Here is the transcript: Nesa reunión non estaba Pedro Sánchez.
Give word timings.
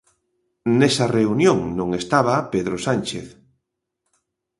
Nesa 0.79 1.05
reunión 1.17 1.59
non 1.79 1.89
estaba 2.01 2.35
Pedro 2.53 2.75
Sánchez. 2.85 3.27